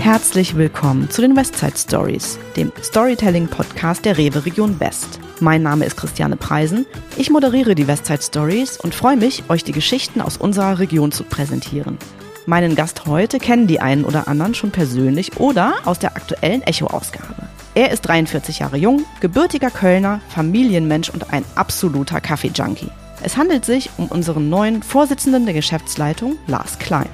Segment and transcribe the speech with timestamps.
[0.00, 5.20] Herzlich willkommen zu den Westside Stories, dem Storytelling-Podcast der Rewe Region West.
[5.40, 6.86] Mein Name ist Christiane Preisen.
[7.18, 11.22] Ich moderiere die Westside Stories und freue mich, euch die Geschichten aus unserer Region zu
[11.22, 11.98] präsentieren.
[12.46, 17.34] Meinen Gast heute kennen die einen oder anderen schon persönlich oder aus der aktuellen Echo-Ausgabe.
[17.74, 22.90] Er ist 43 Jahre jung, gebürtiger Kölner, Familienmensch und ein absoluter Kaffee-Junkie.
[23.22, 27.10] Es handelt sich um unseren neuen Vorsitzenden der Geschäftsleitung, Lars Klein.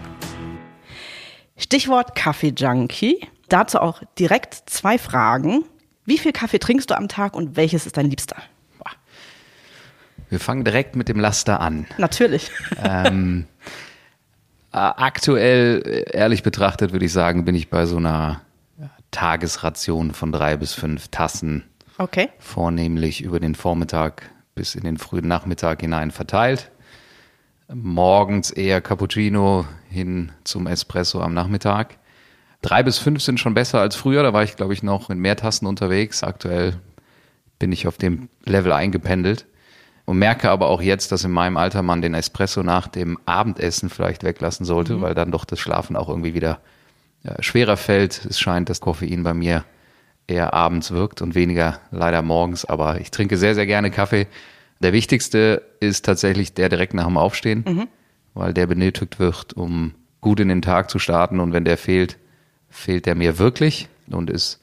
[1.56, 3.26] Stichwort Kaffee-Junkie.
[3.48, 5.64] Dazu auch direkt zwei Fragen.
[6.04, 8.36] Wie viel Kaffee trinkst du am Tag und welches ist dein Liebster?
[10.28, 11.86] Wir fangen direkt mit dem Laster an.
[11.98, 12.50] Natürlich.
[12.82, 13.46] Ähm,
[14.72, 18.40] äh, aktuell, äh, ehrlich betrachtet, würde ich sagen, bin ich bei so einer
[19.12, 21.64] Tagesration von drei bis fünf Tassen.
[21.98, 22.28] Okay.
[22.38, 26.70] Vornehmlich über den Vormittag bis in den frühen Nachmittag hinein verteilt.
[27.72, 31.98] Morgens eher Cappuccino hin zum Espresso am Nachmittag.
[32.62, 34.22] Drei bis fünf sind schon besser als früher.
[34.22, 36.22] Da war ich, glaube ich, noch mit mehr Tassen unterwegs.
[36.22, 36.80] Aktuell
[37.58, 39.46] bin ich auf dem Level eingependelt
[40.04, 43.90] und merke aber auch jetzt, dass in meinem Alter man den Espresso nach dem Abendessen
[43.90, 45.02] vielleicht weglassen sollte, mhm.
[45.02, 46.60] weil dann doch das Schlafen auch irgendwie wieder
[47.22, 48.24] ja, schwerer fällt.
[48.24, 49.64] Es scheint, dass Koffein bei mir
[50.26, 52.64] eher abends wirkt und weniger leider morgens.
[52.64, 54.26] Aber ich trinke sehr, sehr gerne Kaffee.
[54.80, 57.88] Der wichtigste ist tatsächlich der direkt nach dem Aufstehen, mhm.
[58.36, 61.40] Weil der benötigt wird, um gut in den Tag zu starten.
[61.40, 62.18] Und wenn der fehlt,
[62.68, 64.60] fehlt der mir wirklich und ist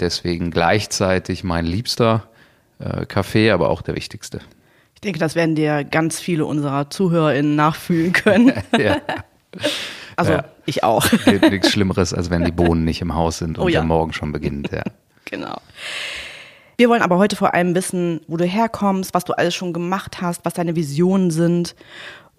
[0.00, 2.28] deswegen gleichzeitig mein liebster
[2.78, 4.40] äh, Kaffee, aber auch der wichtigste.
[4.94, 8.52] Ich denke, das werden dir ganz viele unserer ZuhörerInnen nachfühlen können.
[8.78, 8.98] ja.
[10.16, 10.44] Also ja.
[10.66, 11.08] ich auch.
[11.24, 13.80] Gibt nichts Schlimmeres, als wenn die Bohnen nicht im Haus sind und oh ja.
[13.80, 14.70] der Morgen schon beginnt.
[14.70, 14.82] Ja.
[15.26, 15.56] Genau.
[16.76, 20.20] Wir wollen aber heute vor allem wissen, wo du herkommst, was du alles schon gemacht
[20.20, 21.74] hast, was deine Visionen sind.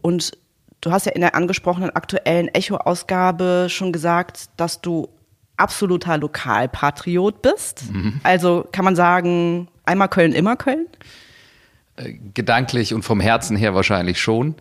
[0.04, 0.38] Und
[0.82, 5.10] du hast ja in der angesprochenen aktuellen Echo-Ausgabe schon gesagt, dass du
[5.58, 7.92] absoluter Lokalpatriot bist.
[7.92, 8.20] Mhm.
[8.24, 10.88] Also kann man sagen, einmal Köln, immer Köln?
[11.96, 14.56] Äh, gedanklich und vom Herzen her wahrscheinlich schon.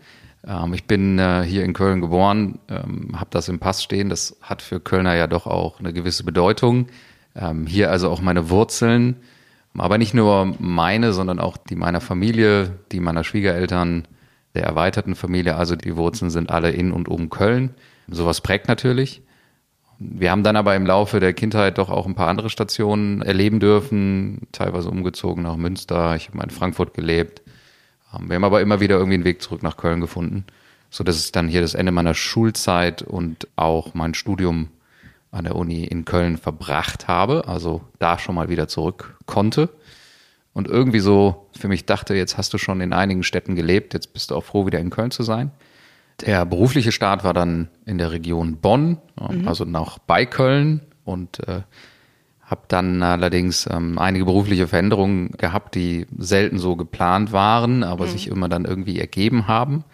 [0.46, 4.08] Ähm, ich bin äh, hier in Köln geboren, ähm, habe das im Pass stehen.
[4.08, 6.86] Das hat für Kölner ja doch auch eine gewisse Bedeutung.
[7.34, 9.16] Ähm, hier also auch meine Wurzeln.
[9.76, 14.06] Aber nicht nur meine, sondern auch die meiner Familie, die meiner Schwiegereltern,
[14.54, 15.56] der erweiterten Familie.
[15.56, 17.74] Also die Wurzeln sind alle in und um Köln.
[18.08, 19.22] Sowas prägt natürlich.
[19.98, 23.60] Wir haben dann aber im Laufe der Kindheit doch auch ein paar andere Stationen erleben
[23.60, 26.16] dürfen, teilweise umgezogen nach Münster.
[26.16, 27.42] Ich habe mal in Frankfurt gelebt.
[28.12, 30.44] Ähm, wir haben aber immer wieder irgendwie einen Weg zurück nach Köln gefunden,
[30.90, 34.68] so dass es dann hier das Ende meiner Schulzeit und auch mein Studium
[35.30, 39.68] an der Uni in Köln verbracht habe, also da schon mal wieder zurück konnte
[40.54, 44.12] und irgendwie so für mich dachte, jetzt hast du schon in einigen Städten gelebt, jetzt
[44.14, 45.50] bist du auch froh, wieder in Köln zu sein.
[46.20, 49.46] Der berufliche Start war dann in der Region Bonn, mhm.
[49.46, 51.62] also noch bei Köln und äh,
[52.42, 58.10] habe dann allerdings ähm, einige berufliche Veränderungen gehabt, die selten so geplant waren, aber mhm.
[58.10, 59.84] sich immer dann irgendwie ergeben haben.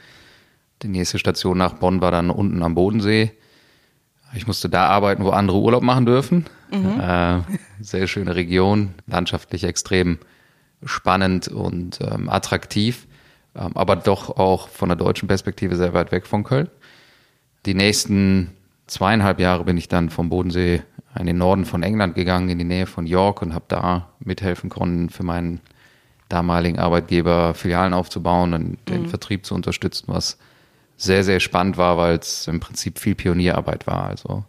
[0.82, 3.32] Die nächste Station nach Bonn war dann unten am Bodensee
[4.34, 6.46] ich musste da arbeiten, wo andere Urlaub machen dürfen.
[6.70, 7.00] Mhm.
[7.00, 7.40] Äh,
[7.80, 10.18] sehr schöne Region, landschaftlich extrem
[10.84, 13.06] spannend und ähm, attraktiv,
[13.54, 16.68] ähm, aber doch auch von der deutschen Perspektive sehr weit weg von Köln.
[17.66, 18.50] Die nächsten
[18.86, 20.82] zweieinhalb Jahre bin ich dann vom Bodensee
[21.18, 24.70] in den Norden von England gegangen, in die Nähe von York und habe da mithelfen
[24.70, 25.60] können, für meinen
[26.28, 29.08] damaligen Arbeitgeber Filialen aufzubauen und den mhm.
[29.08, 30.38] Vertrieb zu unterstützen, was
[30.96, 34.04] sehr, sehr spannend war, weil es im Prinzip viel Pionierarbeit war.
[34.04, 34.44] Also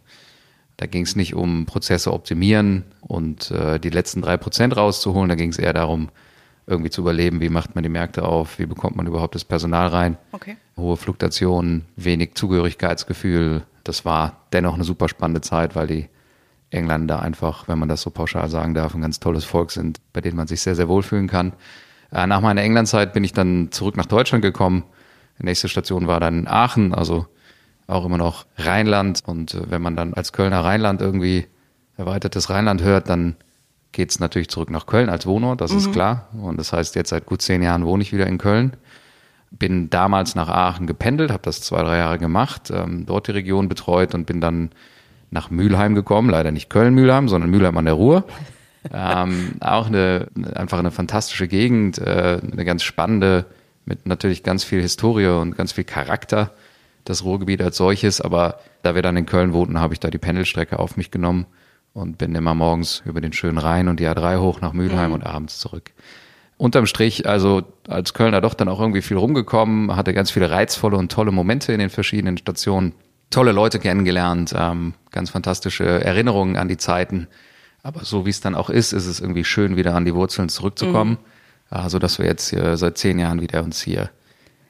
[0.76, 5.28] da ging es nicht um Prozesse optimieren und äh, die letzten drei Prozent rauszuholen.
[5.28, 6.08] Da ging es eher darum,
[6.66, 9.88] irgendwie zu überleben, wie macht man die Märkte auf, wie bekommt man überhaupt das Personal
[9.88, 10.16] rein.
[10.32, 10.56] Okay.
[10.76, 13.62] Hohe Fluktuation, wenig Zugehörigkeitsgefühl.
[13.84, 16.08] Das war dennoch eine super spannende Zeit, weil die
[16.70, 20.20] Engländer einfach, wenn man das so pauschal sagen darf, ein ganz tolles Volk sind, bei
[20.20, 21.52] denen man sich sehr, sehr wohlfühlen kann.
[22.10, 24.84] Äh, nach meiner Englandzeit bin ich dann zurück nach Deutschland gekommen
[25.38, 27.26] die nächste Station war dann Aachen, also
[27.86, 29.22] auch immer noch Rheinland.
[29.26, 31.46] Und äh, wenn man dann als Kölner Rheinland irgendwie
[31.96, 33.36] erweitertes Rheinland hört, dann
[33.92, 35.78] geht es natürlich zurück nach Köln als Wohnort, das mhm.
[35.78, 36.28] ist klar.
[36.32, 38.72] Und das heißt, jetzt seit gut zehn Jahren wohne ich wieder in Köln.
[39.50, 43.68] Bin damals nach Aachen gependelt, habe das zwei, drei Jahre gemacht, ähm, dort die Region
[43.68, 44.70] betreut und bin dann
[45.30, 46.30] nach Mülheim gekommen.
[46.30, 48.24] Leider nicht Köln-Mülheim, sondern Mülheim an der Ruhr.
[48.92, 53.44] ähm, auch eine, einfach eine fantastische Gegend, äh, eine ganz spannende
[53.84, 56.52] mit natürlich ganz viel Historie und ganz viel Charakter,
[57.04, 58.20] das Ruhrgebiet als solches.
[58.20, 61.46] Aber da wir dann in Köln wohnten, habe ich da die Pendelstrecke auf mich genommen
[61.94, 65.14] und bin immer morgens über den schönen Rhein und die A3 hoch nach Mülheim mhm.
[65.14, 65.90] und abends zurück.
[66.56, 70.96] Unterm Strich, also als Kölner doch dann auch irgendwie viel rumgekommen, hatte ganz viele reizvolle
[70.96, 72.94] und tolle Momente in den verschiedenen Stationen,
[73.30, 77.26] tolle Leute kennengelernt, ähm, ganz fantastische Erinnerungen an die Zeiten.
[77.82, 80.48] Aber so wie es dann auch ist, ist es irgendwie schön, wieder an die Wurzeln
[80.48, 81.18] zurückzukommen.
[81.70, 81.78] Mhm.
[81.78, 84.10] Äh, so dass wir jetzt seit zehn Jahren wieder uns hier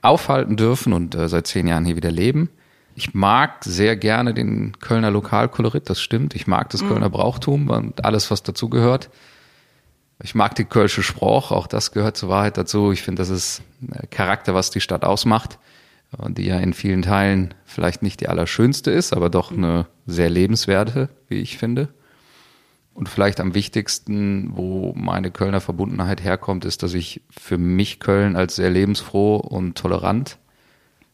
[0.02, 2.50] aufhalten dürfen und äh, seit zehn Jahren hier wieder leben.
[2.94, 6.34] Ich mag sehr gerne den Kölner Lokalkolorit, das stimmt.
[6.34, 6.88] Ich mag das mhm.
[6.88, 9.08] Kölner Brauchtum und alles, was dazugehört.
[10.22, 12.92] Ich mag die Kölsche Spruch, auch das gehört zur Wahrheit dazu.
[12.92, 13.62] Ich finde, das ist
[14.10, 15.58] Charakter, was die Stadt ausmacht
[16.16, 20.30] und die ja in vielen Teilen vielleicht nicht die allerschönste ist, aber doch eine sehr
[20.30, 21.88] lebenswerte, wie ich finde.
[22.94, 28.36] Und vielleicht am wichtigsten, wo meine Kölner Verbundenheit herkommt, ist, dass ich für mich Köln
[28.36, 30.38] als sehr lebensfroh und tolerant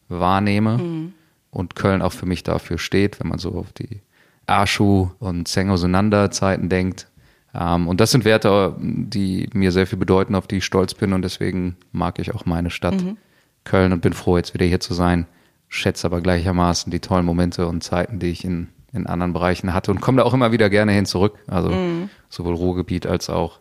[0.09, 1.13] wahrnehme mhm.
[1.51, 4.01] und Köln auch für mich dafür steht, wenn man so auf die
[4.45, 7.07] Arschu und Zeng auseinander Zeiten denkt.
[7.53, 11.13] Ähm, und das sind Werte, die mir sehr viel bedeuten, auf die ich stolz bin
[11.13, 13.01] und deswegen mag ich auch meine Stadt.
[13.01, 13.17] Mhm.
[13.63, 15.27] Köln und bin froh, jetzt wieder hier zu sein.
[15.67, 19.91] Schätze aber gleichermaßen die tollen Momente und Zeiten, die ich in, in anderen Bereichen hatte
[19.91, 21.37] und komme da auch immer wieder gerne hin zurück.
[21.47, 22.09] Also mhm.
[22.29, 23.59] sowohl Ruhrgebiet als auch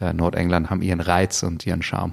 [0.00, 2.12] äh, Nordengland haben ihren Reiz und ihren Charme.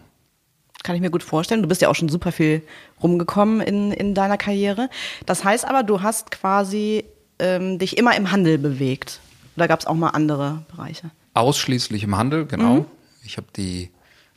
[0.83, 1.61] Kann ich mir gut vorstellen.
[1.61, 2.61] Du bist ja auch schon super viel
[3.01, 4.89] rumgekommen in, in deiner Karriere.
[5.25, 7.05] Das heißt aber, du hast quasi
[7.39, 9.19] ähm, dich immer im Handel bewegt.
[9.55, 11.11] Oder gab es auch mal andere Bereiche?
[11.33, 12.75] Ausschließlich im Handel, genau.
[12.75, 12.85] Mhm.
[13.23, 13.91] Ich habe die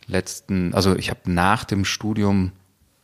[0.07, 2.53] letzten, also ich habe nach dem Studium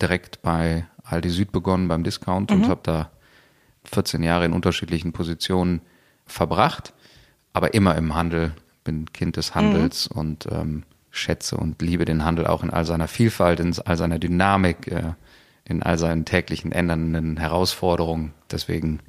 [0.01, 2.57] direkt bei Aldi Süd begonnen beim Discount mhm.
[2.57, 3.11] und habe da
[3.93, 5.83] 14 Jahre in unterschiedlichen Positionen
[6.27, 6.93] verbracht,
[7.53, 8.53] aber immer im Handel,
[8.85, 10.19] bin Kind des Handels mhm.
[10.19, 14.19] und ähm, schätze und liebe den Handel auch in all seiner Vielfalt, in all seiner
[14.19, 15.13] Dynamik, äh,
[15.65, 18.33] in all seinen täglichen ändernden Herausforderungen.
[18.51, 19.01] Deswegen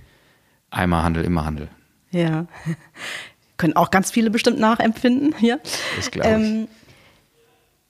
[0.70, 1.70] einmal Handel, immer Handel.
[2.12, 2.46] Ja,
[3.58, 5.60] können auch ganz viele bestimmt nachempfinden hier.
[5.96, 6.36] Das glaube ich.
[6.36, 6.68] Ähm,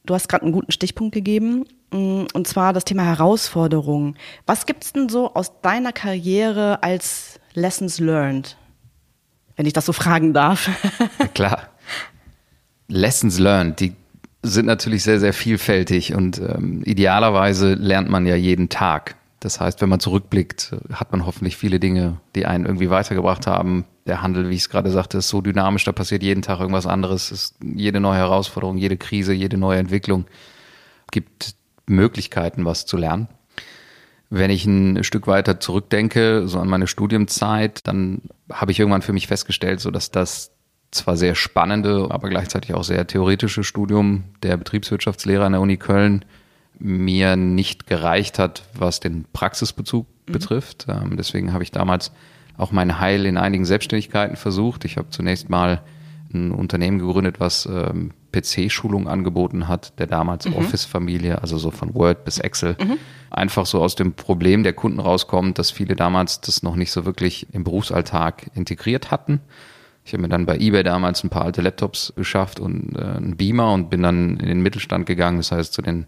[0.05, 1.65] du hast gerade einen guten Stichpunkt gegeben.
[1.91, 4.15] Mm, und zwar das Thema Herausforderungen.
[4.45, 8.57] Was gibt es denn so aus deiner Karriere als Lessons learned?
[9.55, 10.69] Wenn ich das so fragen darf.
[11.33, 11.69] Klar.
[12.87, 13.93] Lessons learned, die
[14.41, 19.15] sind natürlich sehr, sehr vielfältig und ähm, idealerweise lernt man ja jeden Tag.
[19.43, 23.83] Das heißt, wenn man zurückblickt, hat man hoffentlich viele Dinge, die einen irgendwie weitergebracht haben.
[24.05, 26.87] Der Handel, wie ich es gerade sagte, ist so dynamisch, da passiert jeden Tag irgendwas
[26.87, 27.29] anderes.
[27.29, 30.27] Es ist jede neue Herausforderung, jede Krise, jede neue Entwicklung
[31.11, 31.55] gibt
[31.87, 33.27] Möglichkeiten, was zu lernen.
[34.29, 39.13] Wenn ich ein Stück weiter zurückdenke, so an meine Studienzeit, dann habe ich irgendwann für
[39.13, 40.51] mich festgestellt, so dass das
[40.91, 46.23] zwar sehr spannende, aber gleichzeitig auch sehr theoretische Studium der Betriebswirtschaftslehre an der Uni Köln
[46.83, 50.33] mir nicht gereicht hat, was den Praxisbezug mhm.
[50.33, 50.85] betrifft.
[50.89, 52.11] Ähm, deswegen habe ich damals
[52.57, 54.83] auch mein Heil in einigen Selbstständigkeiten versucht.
[54.83, 55.81] Ich habe zunächst mal
[56.33, 60.55] ein Unternehmen gegründet, was ähm, PC-Schulung angeboten hat, der damals mhm.
[60.55, 62.97] Office-Familie, also so von Word bis Excel, mhm.
[63.29, 67.05] einfach so aus dem Problem der Kunden rauskommt, dass viele damals das noch nicht so
[67.05, 69.39] wirklich im Berufsalltag integriert hatten.
[70.03, 73.37] Ich habe mir dann bei eBay damals ein paar alte Laptops geschafft und äh, einen
[73.37, 76.07] Beamer und bin dann in den Mittelstand gegangen, das heißt zu den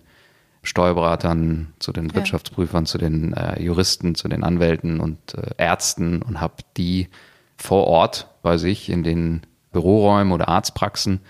[0.66, 2.14] Steuerberatern, zu den.
[2.14, 7.10] Wirtschaftsprüfern, zu den äh, Juristen, zu den Anwälten und äh, Ärzten und habe die
[7.58, 9.42] vor Ort bei sich in den
[9.72, 11.22] Büroräumen oder Arztpraxen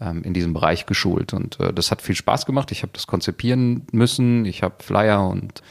[0.00, 1.32] ähm, in diesem Bereich geschult.
[1.32, 2.70] Und äh, das hat viel Spaß gemacht.
[2.72, 4.44] Ich habe das konzipieren müssen.
[4.44, 5.62] Ich habe Flyer und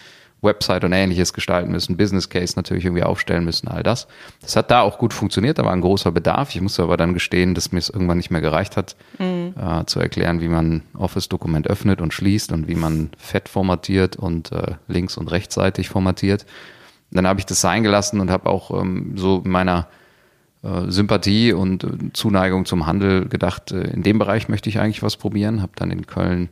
[0.44, 4.08] Website und ähnliches gestalten müssen, Business Case natürlich irgendwie aufstellen müssen, all das.
[4.41, 6.53] Das hat da auch gut funktioniert, da war ein großer Bedarf.
[6.53, 9.53] Ich musste aber dann gestehen, dass mir es irgendwann nicht mehr gereicht hat, mhm.
[9.60, 14.51] äh, zu erklären, wie man Office-Dokument öffnet und schließt und wie man fett formatiert und
[14.51, 16.46] äh, links- und rechtsseitig formatiert.
[17.12, 19.88] Dann habe ich das sein gelassen und habe auch ähm, so in meiner
[20.63, 25.03] äh, Sympathie und äh, Zuneigung zum Handel gedacht, äh, in dem Bereich möchte ich eigentlich
[25.03, 25.62] was probieren.
[25.62, 26.50] Habe dann in Köln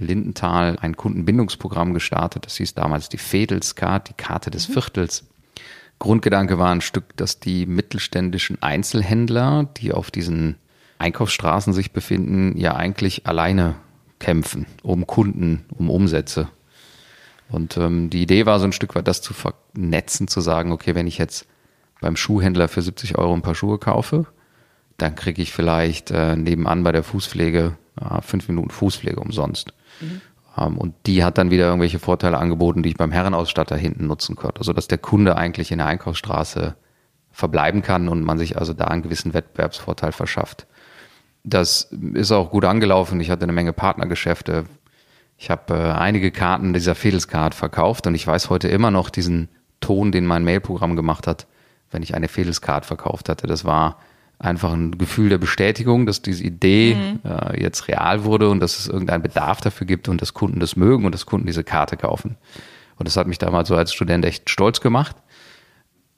[0.00, 2.46] Lindenthal ein Kundenbindungsprogramm gestartet.
[2.46, 4.72] Das hieß damals die Fedelscard, die Karte des mhm.
[4.74, 5.24] Viertels.
[5.98, 10.56] Grundgedanke war ein Stück, dass die mittelständischen Einzelhändler, die auf diesen
[10.98, 13.76] Einkaufsstraßen sich befinden, ja eigentlich alleine
[14.18, 16.48] kämpfen um Kunden, um Umsätze.
[17.48, 20.94] Und ähm, die Idee war so ein Stück weit, das zu vernetzen, zu sagen, okay,
[20.94, 21.46] wenn ich jetzt
[22.00, 24.26] beim Schuhhändler für 70 Euro ein paar Schuhe kaufe,
[24.98, 29.72] dann kriege ich vielleicht äh, nebenan bei der Fußpflege äh, fünf Minuten Fußpflege umsonst.
[30.00, 30.20] Mhm.
[30.76, 34.58] Und die hat dann wieder irgendwelche Vorteile angeboten, die ich beim Herrenausstatter hinten nutzen könnte.
[34.58, 36.74] Also dass der Kunde eigentlich in der Einkaufsstraße
[37.30, 40.66] verbleiben kann und man sich also da einen gewissen Wettbewerbsvorteil verschafft.
[41.44, 43.20] Das ist auch gut angelaufen.
[43.20, 44.64] Ich hatte eine Menge Partnergeschäfte.
[45.38, 49.48] Ich habe äh, einige Karten dieser Fedelscard verkauft und ich weiß heute immer noch diesen
[49.80, 51.46] Ton, den mein Mailprogramm gemacht hat
[51.90, 53.46] wenn ich eine Fedelscard verkauft hatte.
[53.46, 53.98] Das war
[54.40, 57.30] einfach ein Gefühl der Bestätigung, dass diese Idee mhm.
[57.30, 60.76] äh, jetzt real wurde und dass es irgendeinen Bedarf dafür gibt und dass Kunden das
[60.76, 62.36] mögen und dass Kunden diese Karte kaufen.
[62.96, 65.16] Und das hat mich damals so als Student echt stolz gemacht.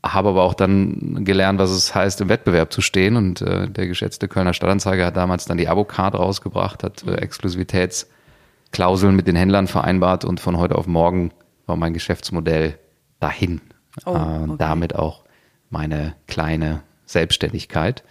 [0.05, 3.17] habe aber auch dann gelernt, was es heißt, im Wettbewerb zu stehen.
[3.17, 9.17] Und äh, der geschätzte Kölner Stadtanzeiger hat damals dann die Abo-Card rausgebracht, hat äh, Exklusivitätsklauseln
[9.17, 11.33] mit den Händlern vereinbart und von heute auf morgen
[11.67, 12.79] war mein Geschäftsmodell
[13.19, 13.61] dahin.
[14.07, 14.55] Oh, äh, okay.
[14.59, 15.25] damit auch
[15.71, 18.03] meine kleine Selbstständigkeit.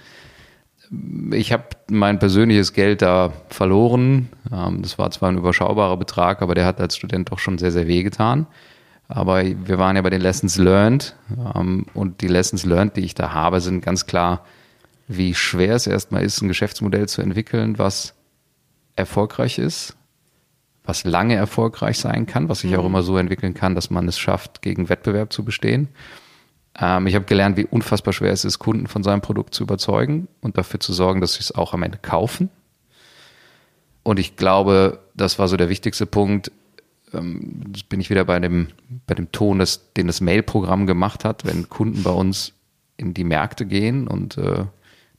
[1.31, 4.29] Ich habe mein persönliches Geld da verloren.
[4.51, 7.71] Ähm, das war zwar ein überschaubarer Betrag, aber der hat als Student doch schon sehr,
[7.71, 8.47] sehr wehgetan.
[9.07, 11.15] Aber wir waren ja bei den Lessons Learned.
[11.55, 14.45] Ähm, und die Lessons Learned, die ich da habe, sind ganz klar,
[15.07, 18.13] wie schwer es erstmal ist, ein Geschäftsmodell zu entwickeln, was
[18.95, 19.97] erfolgreich ist,
[20.83, 22.87] was lange erfolgreich sein kann, was sich auch mhm.
[22.87, 25.89] immer so entwickeln kann, dass man es schafft, gegen Wettbewerb zu bestehen.
[26.79, 30.27] Ähm, ich habe gelernt, wie unfassbar schwer es ist, Kunden von seinem Produkt zu überzeugen
[30.41, 32.49] und dafür zu sorgen, dass sie es auch am Ende kaufen.
[34.03, 36.51] Und ich glaube, das war so der wichtigste Punkt,
[37.13, 38.67] ähm, das bin ich wieder bei dem,
[39.07, 42.53] bei dem Ton, das, den das Mail-Programm gemacht hat, wenn Kunden bei uns
[42.97, 44.65] in die Märkte gehen und äh,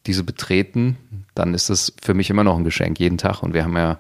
[0.06, 0.96] diese betreten,
[1.34, 3.42] dann ist das für mich immer noch ein Geschenk jeden Tag.
[3.42, 3.98] Und wir haben ja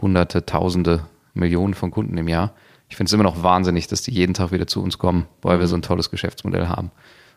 [0.00, 2.52] hunderte, tausende, Millionen von Kunden im Jahr.
[2.94, 5.58] Ich finde es immer noch wahnsinnig, dass die jeden Tag wieder zu uns kommen, weil
[5.58, 6.92] wir so ein tolles Geschäftsmodell haben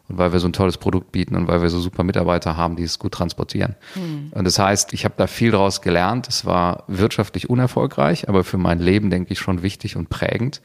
[0.07, 2.75] und weil wir so ein tolles Produkt bieten und weil wir so super Mitarbeiter haben,
[2.75, 3.75] die es gut transportieren.
[3.95, 4.33] Mhm.
[4.35, 6.27] Und das heißt, ich habe da viel daraus gelernt.
[6.27, 10.61] Es war wirtschaftlich unerfolgreich, aber für mein Leben denke ich schon wichtig und prägend,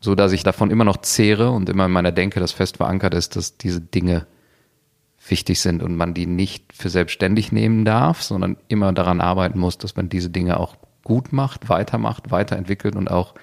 [0.00, 3.12] so dass ich davon immer noch zehre und immer in meiner Denke das fest verankert
[3.12, 4.26] ist, dass diese Dinge
[5.28, 9.76] wichtig sind und man die nicht für selbstständig nehmen darf, sondern immer daran arbeiten muss,
[9.76, 13.34] dass man diese Dinge auch gut macht, weitermacht, weiterentwickelt und auch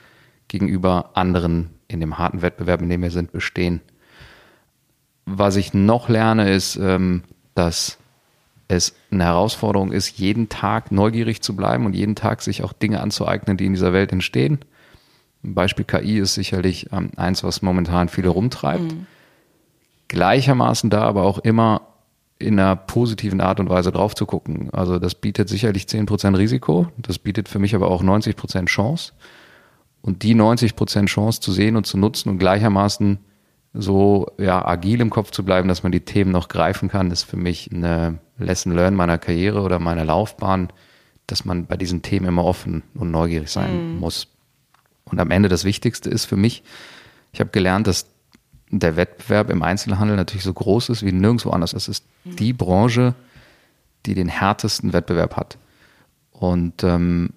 [0.49, 3.81] gegenüber anderen in dem harten Wettbewerb, in dem wir sind, bestehen
[5.37, 7.23] was ich noch lerne, ist, ähm,
[7.55, 7.97] dass
[8.67, 13.01] es eine Herausforderung ist, jeden Tag neugierig zu bleiben und jeden Tag sich auch Dinge
[13.01, 14.59] anzueignen, die in dieser Welt entstehen.
[15.43, 18.93] Ein Beispiel KI ist sicherlich ähm, eins, was momentan viele rumtreibt.
[18.93, 19.07] Mhm.
[20.07, 21.81] Gleichermaßen da aber auch immer
[22.37, 24.69] in einer positiven Art und Weise drauf zu gucken.
[24.71, 29.13] Also das bietet sicherlich 10% Risiko, das bietet für mich aber auch 90% Chance.
[30.01, 33.19] Und die 90% Chance zu sehen und zu nutzen und gleichermaßen
[33.73, 37.23] so ja, agil im Kopf zu bleiben, dass man die Themen noch greifen kann, ist
[37.23, 40.69] für mich eine Lesson Learn meiner Karriere oder meiner Laufbahn,
[41.27, 43.99] dass man bei diesen Themen immer offen und neugierig sein mhm.
[43.99, 44.27] muss.
[45.05, 46.63] Und am Ende das Wichtigste ist für mich,
[47.31, 48.07] ich habe gelernt, dass
[48.71, 51.73] der Wettbewerb im Einzelhandel natürlich so groß ist wie nirgendwo anders.
[51.73, 52.35] Es ist mhm.
[52.35, 53.13] die Branche,
[54.05, 55.57] die den härtesten Wettbewerb hat.
[56.31, 57.31] Und ähm,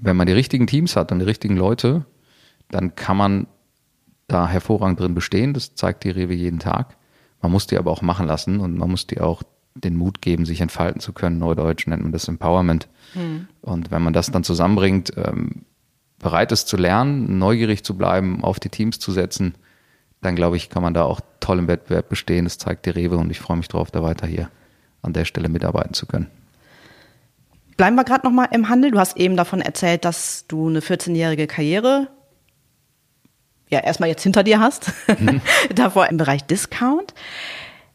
[0.00, 2.04] wenn man die richtigen Teams hat und die richtigen Leute,
[2.70, 3.46] dann kann man
[4.26, 5.54] da hervorragend drin bestehen.
[5.54, 6.96] Das zeigt die Rewe jeden Tag.
[7.40, 9.42] Man muss die aber auch machen lassen und man muss die auch
[9.74, 11.38] den Mut geben, sich entfalten zu können.
[11.38, 12.88] Neudeutsch nennt man das Empowerment.
[13.12, 13.48] Hm.
[13.62, 15.64] Und wenn man das dann zusammenbringt, ähm,
[16.18, 19.54] bereit ist zu lernen, neugierig zu bleiben, auf die Teams zu setzen,
[20.20, 22.44] dann glaube ich, kann man da auch toll im Wettbewerb bestehen.
[22.44, 24.50] Das zeigt die Rewe und ich freue mich darauf, da weiter hier
[25.00, 26.26] an der Stelle mitarbeiten zu können.
[27.78, 28.90] Bleiben wir gerade nochmal im Handel.
[28.90, 32.08] Du hast eben davon erzählt, dass du eine 14-jährige Karriere
[33.68, 35.40] ja erstmal jetzt hinter dir hast, mhm.
[35.76, 37.14] davor im Bereich Discount.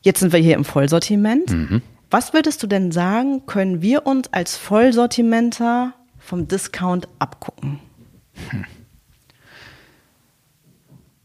[0.01, 1.51] Jetzt sind wir hier im Vollsortiment.
[1.51, 1.81] Mhm.
[2.09, 7.79] Was würdest du denn sagen, können wir uns als Vollsortimenter vom Discount abgucken?
[8.49, 8.65] Hm.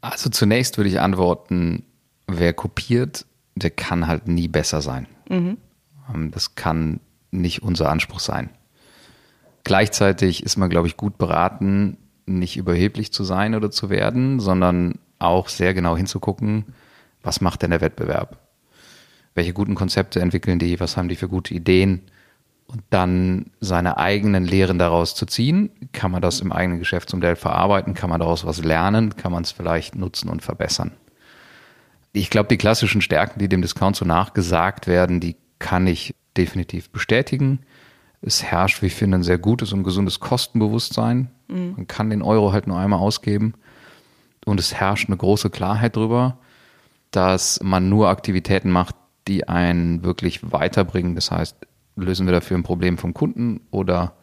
[0.01, 1.85] Also zunächst würde ich antworten,
[2.27, 3.25] wer kopiert,
[3.55, 5.07] der kann halt nie besser sein.
[5.29, 5.59] Mhm.
[6.13, 7.01] Ähm, das kann
[7.31, 8.51] nicht unser Anspruch sein.
[9.65, 14.95] Gleichzeitig ist man, glaube ich, gut beraten, nicht überheblich zu sein oder zu werden, sondern
[15.19, 16.67] auch sehr genau hinzugucken,
[17.23, 18.39] was macht denn der Wettbewerb?
[19.35, 20.81] Welche guten Konzepte entwickeln die?
[20.81, 22.03] Was haben die für gute Ideen?
[22.67, 25.71] Und dann seine eigenen Lehren daraus zu ziehen.
[25.93, 27.95] Kann man das im eigenen Geschäftsmodell verarbeiten?
[27.95, 29.17] Kann man daraus was lernen?
[29.17, 30.93] Kann man es vielleicht nutzen und verbessern?
[32.13, 36.91] Ich glaube, die klassischen Stärken, die dem Discount so nachgesagt werden, die kann ich definitiv
[36.91, 37.61] bestätigen.
[38.21, 41.31] Es herrscht, wie ich finde, ein sehr gutes und gesundes Kostenbewusstsein.
[41.49, 41.75] Mhm.
[41.77, 43.55] Man kann den Euro halt nur einmal ausgeben.
[44.45, 46.39] Und es herrscht eine große Klarheit darüber,
[47.11, 48.95] dass man nur Aktivitäten macht,
[49.27, 51.15] die einen wirklich weiterbringen.
[51.15, 51.57] Das heißt,
[51.97, 54.15] lösen wir dafür ein Problem vom Kunden oder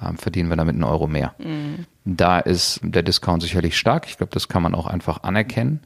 [0.00, 1.34] äh, verdienen wir damit einen Euro mehr.
[1.38, 1.86] Mhm.
[2.04, 4.06] Da ist der Discount sicherlich stark.
[4.08, 5.80] Ich glaube, das kann man auch einfach anerkennen.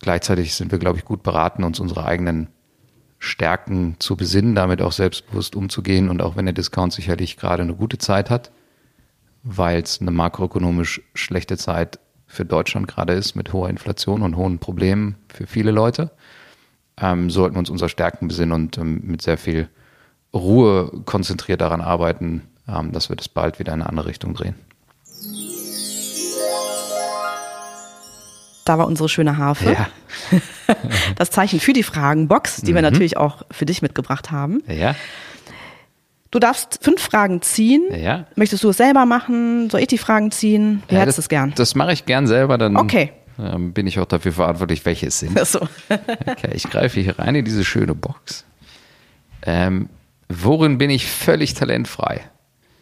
[0.00, 2.48] Gleichzeitig sind wir, glaube ich, gut beraten, uns unsere eigenen
[3.18, 6.08] Stärken zu besinnen, damit auch selbstbewusst umzugehen.
[6.08, 8.52] Und auch wenn der Discount sicherlich gerade eine gute Zeit hat,
[9.42, 14.58] weil es eine makroökonomisch schlechte Zeit für Deutschland gerade ist, mit hoher Inflation und hohen
[14.58, 16.10] Problemen für viele Leute,
[17.00, 19.68] ähm, sollten wir uns unserer Stärken besinnen und ähm, mit sehr viel
[20.34, 24.54] Ruhe konzentriert daran arbeiten, ähm, dass wir das bald wieder in eine andere Richtung drehen.
[28.68, 29.72] Da war unsere schöne Harfe.
[29.72, 29.88] Ja.
[31.16, 34.62] Das Zeichen für die Fragenbox, die wir natürlich auch für dich mitgebracht haben.
[34.68, 34.94] Ja.
[36.30, 37.84] Du darfst fünf Fragen ziehen.
[37.90, 38.26] Ja.
[38.36, 39.70] Möchtest du es selber machen?
[39.70, 40.82] Soll ich die Fragen ziehen?
[40.88, 41.52] Wie ja, hättest du das, es gern?
[41.56, 43.12] Das mache ich gern selber, dann Okay.
[43.38, 45.38] ähm, bin ich auch dafür verantwortlich, welche es sind.
[45.46, 45.60] So.
[46.26, 48.44] Okay, ich greife hier rein in diese schöne Box.
[49.42, 49.88] Ähm,
[50.28, 52.20] worin bin ich völlig talentfrei?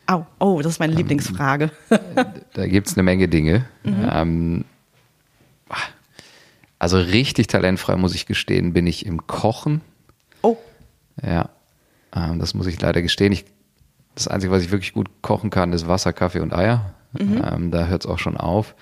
[0.09, 1.71] Au, oh, das ist Ähm, meine Lieblingsfrage.
[2.55, 3.67] Da gibt es eine Menge Dinge.
[3.85, 4.65] Ähm,
[6.87, 9.81] also richtig talentfrei, muss ich gestehen, bin ich im Kochen.
[10.41, 10.57] Oh,
[11.21, 11.49] Ja,
[12.15, 13.33] ähm, das muss ich leider gestehen.
[13.33, 13.45] Ich,
[14.15, 16.95] das Einzige, was ich wirklich gut kochen kann, ist Wasser, Kaffee und Eier.
[17.19, 18.77] Ähm, da hört es auch schon auf.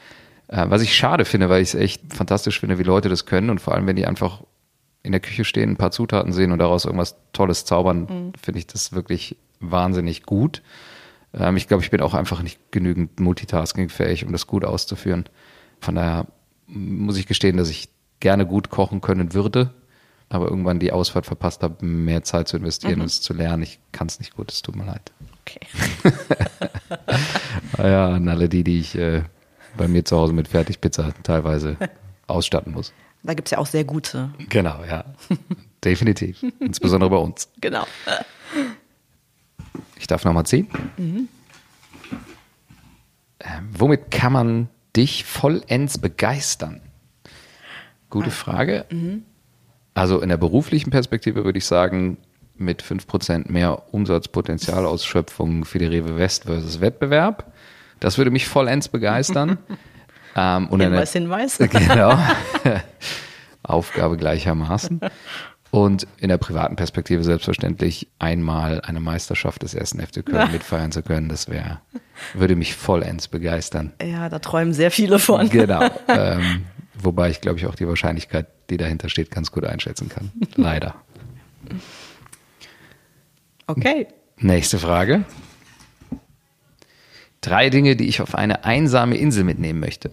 [0.48, 3.48] Äh, was ich schade finde, weil ich es echt fantastisch finde, wie Leute das können
[3.48, 4.42] und vor allem, wenn die einfach
[5.02, 8.66] in der Küche stehen, ein paar Zutaten sehen und daraus irgendwas Tolles zaubern, finde ich
[8.66, 10.60] das wirklich wahnsinnig gut.
[11.32, 15.24] Ähm, ich glaube, ich bin auch einfach nicht genügend multitaskingfähig, um das gut auszuführen.
[15.80, 16.26] Von daher
[16.66, 17.90] muss ich gestehen, dass ich
[18.24, 19.74] gerne gut kochen können würde,
[20.30, 23.62] aber irgendwann die Ausfahrt verpasst habe, mehr Zeit zu investieren und es zu lernen.
[23.62, 25.12] Ich kann es nicht gut, es tut mir leid.
[25.42, 25.60] okay.
[27.76, 29.24] Ah Ja, an alle die, die ich äh,
[29.76, 31.76] bei mir zu Hause mit Fertigpizza teilweise
[32.26, 32.94] ausstatten muss.
[33.22, 34.30] Da gibt's ja auch sehr gute.
[34.48, 35.04] Genau, ja.
[35.84, 36.42] Definitiv.
[36.60, 37.50] Insbesondere bei uns.
[37.60, 37.86] Genau.
[39.98, 40.68] Ich darf nochmal ziehen.
[40.98, 41.28] Ähm,
[43.70, 46.80] womit kann man dich vollends begeistern?
[48.14, 48.84] Gute Frage.
[49.94, 52.16] Also in der beruflichen Perspektive würde ich sagen,
[52.56, 57.52] mit 5% mehr Umsatzpotenzialausschöpfung für die Rewe West versus Wettbewerb.
[58.00, 59.58] Das würde mich vollends begeistern.
[60.36, 61.58] ähm, und in der- Hinweis, Hinweis.
[61.88, 62.16] Genau.
[63.62, 65.00] Aufgabe gleichermaßen.
[65.70, 71.02] Und in der privaten Perspektive selbstverständlich einmal eine Meisterschaft des ersten FC Köln mitfeiern zu
[71.02, 71.80] können, das wäre,
[72.34, 73.92] würde mich vollends begeistern.
[74.00, 75.48] Ja, da träumen sehr viele von.
[75.48, 75.88] Genau.
[76.06, 76.66] ähm,
[77.04, 80.30] wobei ich, glaube ich, auch die Wahrscheinlichkeit, die dahinter steht, ganz gut einschätzen kann.
[80.56, 80.94] Leider.
[83.66, 84.06] Okay.
[84.38, 85.24] Nächste Frage.
[87.40, 90.10] Drei Dinge, die ich auf eine einsame Insel mitnehmen möchte.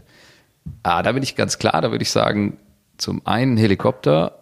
[0.83, 2.57] Ah, da bin ich ganz klar, da würde ich sagen,
[2.97, 4.37] zum einen Helikopter,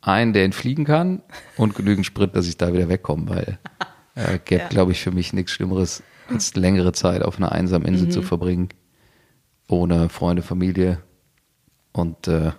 [0.00, 1.22] einen, der ihn fliegen kann
[1.56, 3.58] und genügend Sprit, dass ich da wieder wegkomme, weil
[4.16, 4.68] äh, gäbe, Ja.
[4.68, 8.70] glaube ich, für mich nichts Schlimmeres, als längere Zeit auf einer einsamen Insel zu verbringen,
[9.68, 10.98] ohne Freunde, Familie
[11.92, 12.52] und äh,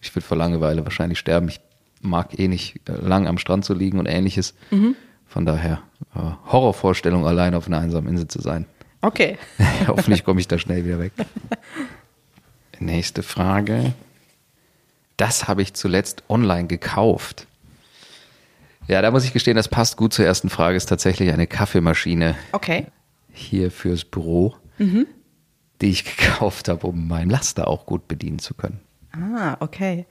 [0.00, 1.48] ich würde vor Langeweile wahrscheinlich sterben.
[1.48, 1.60] Ich
[2.00, 4.54] mag eh nicht äh, lang am Strand zu liegen und ähnliches.
[5.26, 5.82] Von daher
[6.14, 8.66] äh, Horrorvorstellung, allein auf einer einsamen Insel zu sein.
[9.02, 9.38] Okay.
[9.86, 11.12] Hoffentlich komme ich da schnell wieder weg.
[12.78, 13.92] Nächste Frage.
[15.16, 17.46] Das habe ich zuletzt online gekauft.
[18.88, 20.76] Ja, da muss ich gestehen, das passt gut zur ersten Frage.
[20.76, 22.86] Ist tatsächlich eine Kaffeemaschine Okay.
[23.32, 24.54] hier fürs Büro,
[25.80, 28.80] die ich gekauft habe, um meinen Laster auch gut bedienen zu können.
[29.12, 30.06] Ah, okay.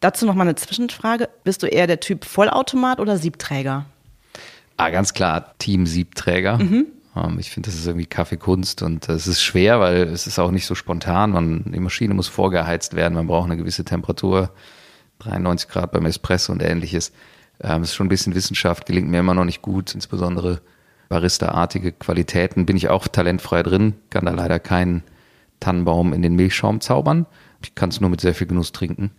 [0.00, 1.28] Dazu noch mal eine Zwischenfrage.
[1.44, 3.86] Bist du eher der Typ Vollautomat oder Siebträger?
[4.76, 6.58] Ah, ganz klar, Team Siebträger.
[7.16, 10.50] Ähm, ich finde, das ist irgendwie Kaffeekunst und es ist schwer, weil es ist auch
[10.50, 11.30] nicht so spontan.
[11.30, 14.50] Man, die Maschine muss vorgeheizt werden, man braucht eine gewisse Temperatur,
[15.20, 17.12] 93 Grad beim Espresso und ähnliches.
[17.62, 20.60] Ähm, es ist schon ein bisschen Wissenschaft, gelingt mir immer noch nicht gut, insbesondere
[21.08, 25.02] Barista-artige Qualitäten bin ich auch talentfrei drin, kann da leider keinen
[25.60, 27.26] Tannenbaum in den Milchschaum zaubern.
[27.62, 29.10] Ich kann es nur mit sehr viel Genuss trinken.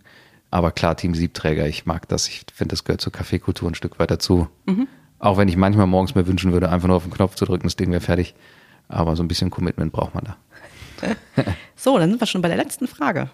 [0.50, 2.28] Aber klar, Team Siebträger, ich mag das.
[2.28, 4.48] Ich finde, das gehört zur Kaffeekultur ein Stück weit dazu.
[5.18, 7.62] Auch wenn ich manchmal morgens mir wünschen würde, einfach nur auf den Knopf zu drücken,
[7.62, 8.34] das Ding wäre fertig.
[8.88, 10.36] Aber so ein bisschen Commitment braucht man da.
[11.74, 13.28] So, dann sind wir schon bei der letzten Frage.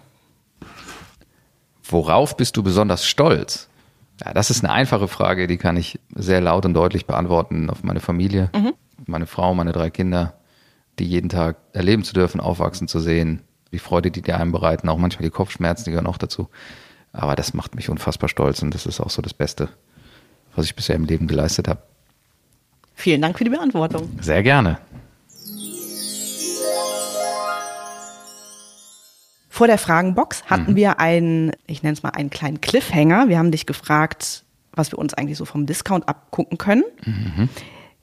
[1.83, 3.67] Worauf bist du besonders stolz?
[4.23, 7.83] Ja, das ist eine einfache Frage, die kann ich sehr laut und deutlich beantworten auf
[7.83, 8.49] meine Familie,
[9.05, 10.33] meine Frau, meine drei Kinder,
[10.99, 14.89] die jeden Tag erleben zu dürfen, aufwachsen zu sehen, die Freude, die die einem bereiten,
[14.89, 16.49] auch manchmal die Kopfschmerzen, die gehören auch dazu.
[17.11, 19.69] Aber das macht mich unfassbar stolz und das ist auch so das Beste,
[20.55, 21.81] was ich bisher im Leben geleistet habe.
[22.93, 24.09] Vielen Dank für die Beantwortung.
[24.21, 24.77] Sehr gerne.
[29.49, 33.27] Vor der Fragenbox hatten wir einen, ich nenne es mal einen kleinen Cliffhanger.
[33.27, 36.83] Wir haben dich gefragt, was wir uns eigentlich so vom Discount abgucken können.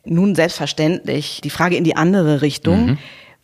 [0.07, 2.99] Nun selbstverständlich die Frage in die andere Richtung.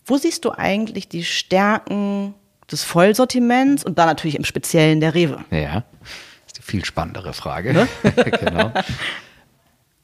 [0.04, 2.34] Wo siehst du eigentlich die Stärken
[2.70, 5.44] des Vollsortiments und da natürlich im Speziellen der Rewe?
[5.50, 5.84] Ja,
[6.46, 7.86] ist die viel spannendere Frage.
[8.40, 8.72] genau.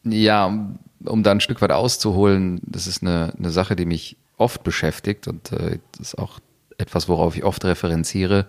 [0.04, 4.16] Ja, um, um da ein Stück weit auszuholen, das ist eine, eine Sache, die mich
[4.36, 6.38] oft beschäftigt und äh, das ist auch
[6.78, 8.46] etwas, worauf ich oft referenziere.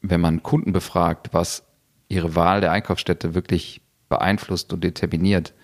[0.00, 1.62] Wenn man Kunden befragt, was
[2.08, 5.54] ihre Wahl der Einkaufsstätte wirklich beeinflusst und determiniert,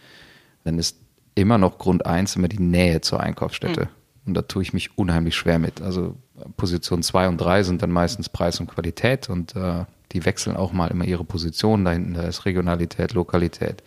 [0.65, 0.99] dann ist
[1.39, 3.89] immer noch Grund eins immer die Nähe zur Einkaufsstätte.
[4.27, 5.81] Und da tue ich mich unheimlich schwer mit.
[5.81, 6.17] Also
[6.57, 10.73] Position zwei und drei sind dann meistens Preis und Qualität und äh, die wechseln auch
[10.73, 11.85] mal immer ihre Position.
[11.85, 13.83] Da hinten da ist Regionalität, Lokalität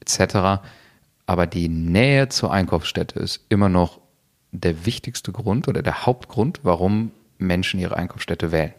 [0.00, 0.62] etc.
[1.26, 4.00] Aber die Nähe zur Einkaufsstätte ist immer noch
[4.50, 8.74] der wichtigste Grund oder der Hauptgrund, warum Menschen ihre Einkaufsstätte wählen.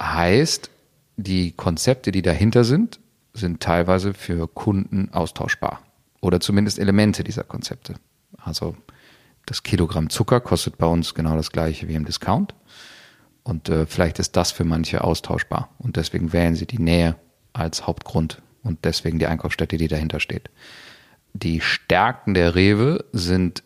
[0.00, 0.70] Heißt,
[1.16, 3.00] die Konzepte, die dahinter sind,
[3.34, 5.80] sind teilweise für Kunden austauschbar.
[6.20, 7.94] Oder zumindest Elemente dieser Konzepte.
[8.38, 8.76] Also
[9.46, 12.54] das Kilogramm Zucker kostet bei uns genau das gleiche wie im Discount.
[13.42, 15.70] Und äh, vielleicht ist das für manche austauschbar.
[15.78, 17.16] Und deswegen wählen sie die Nähe
[17.52, 20.50] als Hauptgrund und deswegen die Einkaufsstätte, die dahinter steht.
[21.32, 23.62] Die Stärken der Rewe sind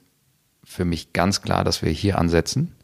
[0.65, 2.75] für mich ganz klar, dass wir hier ansetzen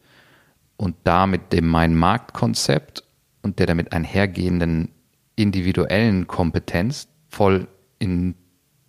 [0.77, 3.05] und da mit dem Mein-Markt-Konzept
[3.43, 4.91] und der damit einhergehenden
[5.37, 8.35] individuellen Kompetenz voll in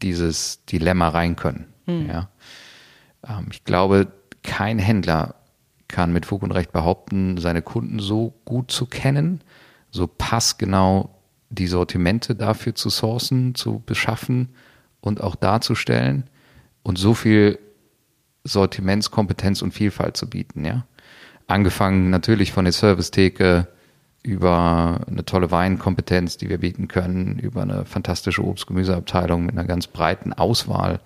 [0.01, 1.67] dieses Dilemma rein können.
[1.86, 2.10] Mhm.
[2.10, 2.29] Ja.
[3.27, 4.07] Ähm, ich glaube,
[4.43, 5.36] kein Händler
[5.88, 9.41] kann mit Fug und Recht behaupten, seine Kunden so gut zu kennen,
[9.91, 11.10] so passgenau
[11.49, 14.49] die Sortimente dafür zu sourcen, zu beschaffen
[14.99, 16.29] und auch darzustellen
[16.83, 17.60] und so viel
[18.43, 20.86] Sortimentskompetenz und Vielfalt zu bieten, ja.
[21.47, 23.69] Angefangen natürlich von der Servicetheke
[24.23, 29.88] über eine tolle Weinkompetenz, die wir bieten können, über eine fantastische Obst-Gemüseabteilung mit einer ganz
[29.88, 30.99] breiten Auswahl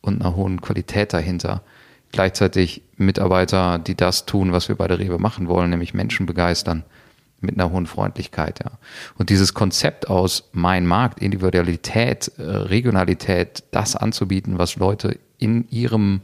[0.00, 1.62] und einer hohen Qualität dahinter.
[2.12, 6.84] Gleichzeitig Mitarbeiter, die das tun, was wir bei der Rewe machen wollen, nämlich Menschen begeistern
[7.40, 8.72] mit einer hohen Freundlichkeit, ja.
[9.16, 16.20] Und dieses Konzept aus mein Markt, Individualität, äh, Regionalität, das anzubieten, was Leute in ihrem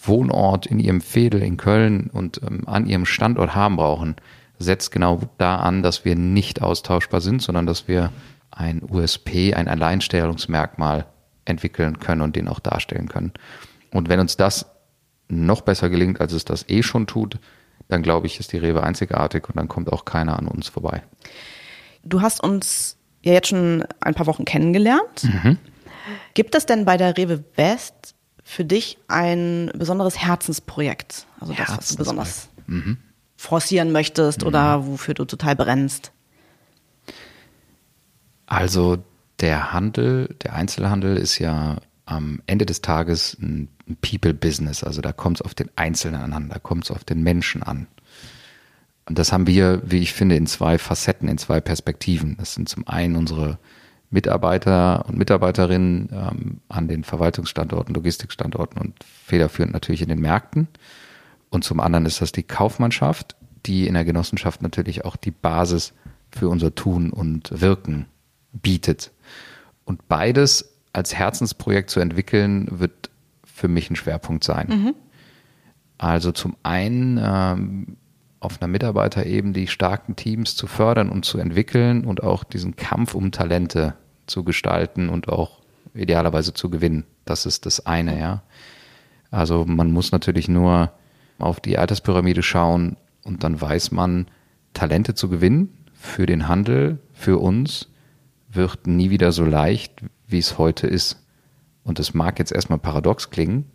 [0.00, 4.16] Wohnort, in ihrem Fädel in Köln und ähm, an ihrem Standort haben brauchen,
[4.58, 8.12] setzt genau da an, dass wir nicht austauschbar sind, sondern dass wir
[8.50, 11.06] ein USP, ein Alleinstellungsmerkmal
[11.44, 13.32] entwickeln können und den auch darstellen können.
[13.90, 14.66] Und wenn uns das
[15.28, 17.38] noch besser gelingt, als es das eh schon tut,
[17.88, 21.02] dann glaube ich, ist die Rewe einzigartig und dann kommt auch keiner an uns vorbei.
[22.02, 25.24] Du hast uns ja jetzt schon ein paar Wochen kennengelernt.
[25.24, 25.58] Mhm.
[26.34, 31.26] Gibt es denn bei der Rewe West für dich ein besonderes Herzensprojekt?
[31.40, 32.98] Also das, was du besonders mhm.
[33.44, 34.48] Forcieren möchtest mhm.
[34.48, 36.12] oder wofür du total brennst?
[38.46, 38.98] Also
[39.40, 41.76] der Handel, der Einzelhandel ist ja
[42.06, 43.68] am Ende des Tages ein
[44.00, 44.84] People-Business.
[44.84, 47.86] Also da kommt es auf den Einzelnen an, da kommt es auf den Menschen an.
[49.06, 52.36] Und das haben wir, wie ich finde, in zwei Facetten, in zwei Perspektiven.
[52.38, 53.58] Das sind zum einen unsere
[54.10, 60.68] Mitarbeiter und Mitarbeiterinnen ähm, an den Verwaltungsstandorten, Logistikstandorten und federführend natürlich in den Märkten.
[61.54, 65.94] Und zum anderen ist das die Kaufmannschaft, die in der Genossenschaft natürlich auch die Basis
[66.32, 68.06] für unser Tun und Wirken
[68.52, 69.12] bietet.
[69.84, 73.08] Und beides als Herzensprojekt zu entwickeln, wird
[73.44, 74.66] für mich ein Schwerpunkt sein.
[74.68, 74.94] Mhm.
[75.96, 77.98] Also zum einen ähm,
[78.40, 83.14] auf einer Mitarbeiterebene die starken Teams zu fördern und zu entwickeln und auch diesen Kampf
[83.14, 83.94] um Talente
[84.26, 85.60] zu gestalten und auch
[85.94, 87.04] idealerweise zu gewinnen.
[87.24, 88.42] Das ist das eine, ja.
[89.30, 90.90] Also man muss natürlich nur
[91.38, 94.26] auf die Alterspyramide schauen und dann weiß man,
[94.72, 97.88] Talente zu gewinnen für den Handel, für uns,
[98.50, 101.24] wird nie wieder so leicht, wie es heute ist.
[101.82, 103.66] Und es mag jetzt erstmal paradox klingen,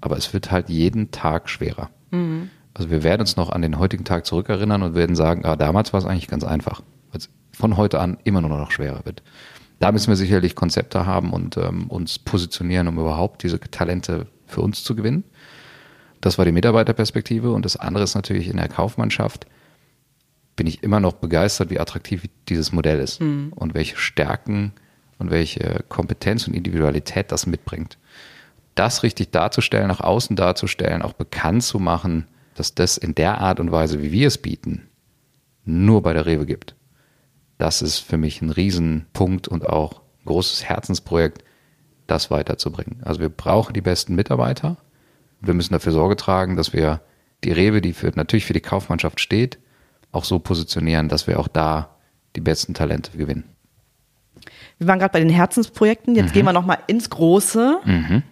[0.00, 1.90] aber es wird halt jeden Tag schwerer.
[2.10, 2.50] Mhm.
[2.74, 5.92] Also wir werden uns noch an den heutigen Tag zurückerinnern und werden sagen, ah, damals
[5.92, 9.22] war es eigentlich ganz einfach, weil es von heute an immer nur noch schwerer wird.
[9.80, 14.60] Da müssen wir sicherlich Konzepte haben und ähm, uns positionieren, um überhaupt diese Talente für
[14.60, 15.24] uns zu gewinnen.
[16.20, 19.46] Das war die Mitarbeiterperspektive und das andere ist natürlich in der Kaufmannschaft
[20.58, 23.52] bin ich immer noch begeistert, wie attraktiv dieses Modell ist mhm.
[23.54, 24.72] und welche Stärken
[25.18, 27.96] und welche Kompetenz und Individualität das mitbringt.
[28.74, 32.26] Das richtig darzustellen, nach außen darzustellen, auch bekannt zu machen,
[32.56, 34.88] dass das in der Art und Weise, wie wir es bieten,
[35.64, 36.74] nur bei der Rewe gibt.
[37.58, 41.44] Das ist für mich ein Riesenpunkt und auch ein großes Herzensprojekt,
[42.08, 43.00] das weiterzubringen.
[43.04, 44.76] Also wir brauchen die besten Mitarbeiter.
[45.40, 47.00] Wir müssen dafür Sorge tragen, dass wir
[47.44, 49.58] die Rewe, die für, natürlich für die Kaufmannschaft steht,
[50.10, 51.96] auch so positionieren, dass wir auch da
[52.34, 53.44] die besten Talente gewinnen.
[54.78, 56.14] Wir waren gerade bei den Herzensprojekten.
[56.14, 56.32] Jetzt mhm.
[56.32, 57.80] gehen wir nochmal ins Große.
[57.84, 58.22] Mhm.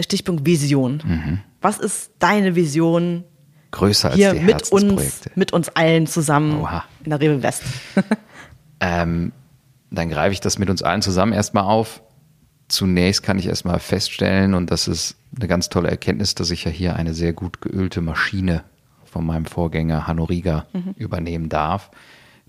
[0.00, 1.02] Stichpunkt Vision.
[1.04, 1.40] Mhm.
[1.60, 3.24] Was ist deine Vision?
[3.70, 6.84] Größer als hier die mit uns, mit uns allen zusammen Oha.
[7.04, 7.62] in der Rewe West.
[8.80, 9.32] ähm,
[9.90, 12.02] dann greife ich das mit uns allen zusammen erstmal auf.
[12.68, 16.70] Zunächst kann ich erstmal feststellen, und das ist eine ganz tolle Erkenntnis, dass ich ja
[16.70, 18.64] hier eine sehr gut geölte Maschine
[19.04, 20.94] von meinem Vorgänger Hanno Rieger mhm.
[20.96, 21.90] übernehmen darf,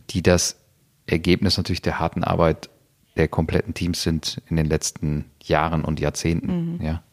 [0.09, 0.57] die das
[1.05, 2.69] Ergebnis natürlich der harten Arbeit
[3.15, 6.75] der kompletten Teams sind in den letzten Jahren und Jahrzehnten.
[6.75, 6.81] Mhm.
[6.81, 7.03] Ja.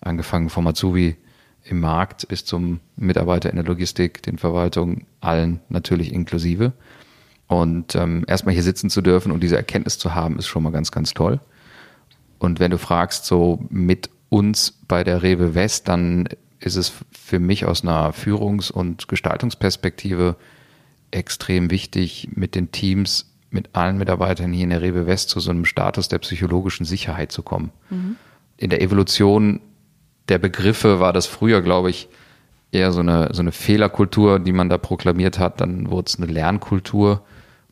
[0.00, 1.16] Angefangen vom Azubi
[1.64, 6.72] im Markt bis zum Mitarbeiter in der Logistik, den Verwaltungen, allen natürlich inklusive.
[7.46, 10.70] Und ähm, erstmal hier sitzen zu dürfen und diese Erkenntnis zu haben, ist schon mal
[10.70, 11.40] ganz, ganz toll.
[12.38, 16.28] Und wenn du fragst, so mit uns bei der Rewe West, dann
[16.60, 20.36] ist es für mich aus einer Führungs- und Gestaltungsperspektive
[21.10, 25.50] extrem wichtig, mit den Teams, mit allen Mitarbeitern hier in der Rewe West zu so
[25.50, 27.70] einem Status der psychologischen Sicherheit zu kommen.
[27.90, 28.16] Mhm.
[28.56, 29.60] In der Evolution
[30.28, 32.08] der Begriffe war das früher, glaube ich,
[32.72, 35.60] eher so eine, so eine Fehlerkultur, die man da proklamiert hat.
[35.60, 37.22] Dann wurde es eine Lernkultur.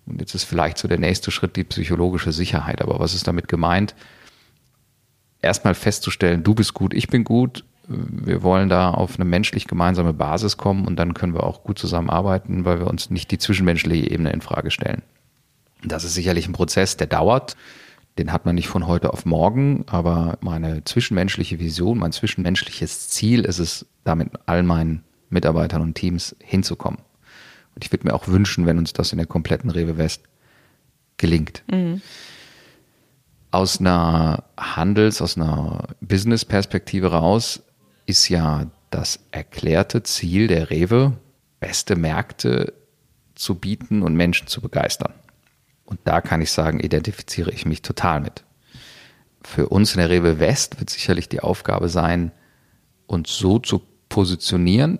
[0.07, 2.81] Und jetzt ist vielleicht so der nächste Schritt die psychologische Sicherheit.
[2.81, 3.95] Aber was ist damit gemeint?
[5.43, 7.65] Erstmal festzustellen, du bist gut, ich bin gut.
[7.89, 11.79] Wir wollen da auf eine menschlich gemeinsame Basis kommen und dann können wir auch gut
[11.79, 15.03] zusammenarbeiten, weil wir uns nicht die zwischenmenschliche Ebene in Frage stellen.
[15.85, 17.57] Das ist sicherlich ein Prozess, der dauert.
[18.19, 23.45] Den hat man nicht von heute auf morgen, aber meine zwischenmenschliche Vision, mein zwischenmenschliches Ziel
[23.45, 27.01] ist es, da mit all meinen Mitarbeitern und Teams hinzukommen.
[27.75, 30.23] Und ich würde mir auch wünschen, wenn uns das in der kompletten Rewe West
[31.19, 31.63] gelingt.
[31.71, 32.01] Mhm.
[33.51, 37.63] Aus einer Handels-, aus einer Business-Perspektive raus
[38.07, 41.13] ist ja das erklärte Ziel der Rewe,
[41.61, 42.73] beste Märkte
[43.35, 45.13] zu bieten und Menschen zu begeistern.
[45.85, 48.45] Und da kann ich sagen, identifiziere ich mich total mit.
[49.43, 52.33] Für uns in der Rewe West wird sicherlich die Aufgabe sein,
[53.07, 54.99] uns so zu positionieren,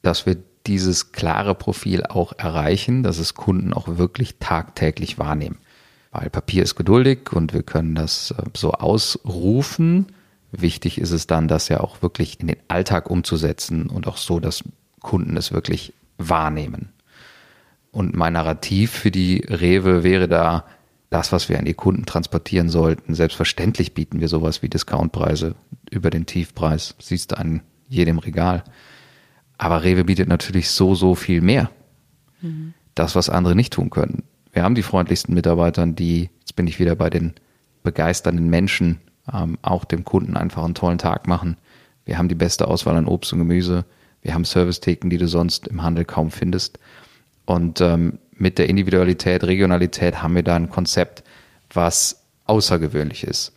[0.00, 5.58] dass wir dieses klare Profil auch erreichen, dass es Kunden auch wirklich tagtäglich wahrnehmen.
[6.12, 10.06] Weil Papier ist geduldig und wir können das äh, so ausrufen.
[10.52, 14.38] Wichtig ist es dann, das ja auch wirklich in den Alltag umzusetzen und auch so,
[14.38, 14.62] dass
[15.00, 16.90] Kunden es wirklich wahrnehmen.
[17.90, 20.66] Und mein Narrativ für die Rewe wäre da,
[21.12, 23.14] das, was wir an die Kunden transportieren sollten.
[23.14, 25.54] Selbstverständlich bieten wir sowas wie Discountpreise
[25.90, 26.94] über den Tiefpreis.
[26.98, 28.64] Siehst du an jedem Regal.
[29.58, 31.70] Aber Rewe bietet natürlich so, so viel mehr.
[32.40, 32.72] Mhm.
[32.94, 34.22] Das, was andere nicht tun können.
[34.52, 37.32] Wir haben die freundlichsten Mitarbeiter, die, jetzt bin ich wieder bei den
[37.82, 39.00] begeisternden Menschen,
[39.32, 41.56] ähm, auch dem Kunden einfach einen tollen Tag machen.
[42.04, 43.84] Wir haben die beste Auswahl an Obst und Gemüse.
[44.20, 46.78] Wir haben Servicetheken, die du sonst im Handel kaum findest.
[47.46, 51.24] Und ähm, mit der Individualität, Regionalität haben wir da ein Konzept,
[51.72, 53.54] was außergewöhnlich ist.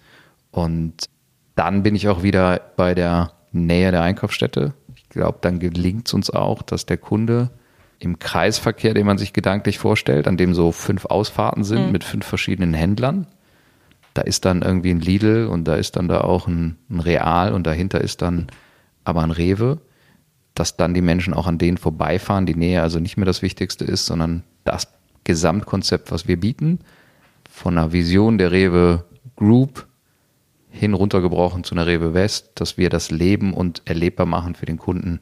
[0.51, 1.09] Und
[1.55, 4.73] dann bin ich auch wieder bei der Nähe der Einkaufsstätte.
[4.95, 7.49] Ich glaube, dann gelingt es uns auch, dass der Kunde
[7.99, 11.91] im Kreisverkehr, den man sich gedanklich vorstellt, an dem so fünf Ausfahrten sind mhm.
[11.91, 13.27] mit fünf verschiedenen Händlern,
[14.13, 17.53] da ist dann irgendwie ein Lidl und da ist dann da auch ein, ein Real
[17.53, 18.47] und dahinter ist dann
[19.03, 19.79] aber ein Rewe
[20.55, 23.83] dass dann die Menschen auch an denen vorbeifahren, die Nähe also nicht mehr das Wichtigste
[23.83, 24.87] ist, sondern das
[25.25, 26.79] Gesamtkonzept, was wir bieten,
[27.49, 29.03] von einer Vision der Rewe
[29.35, 29.85] Group
[30.69, 34.77] hin runtergebrochen zu einer Rewe West, dass wir das Leben und erlebbar machen für den
[34.77, 35.19] Kunden,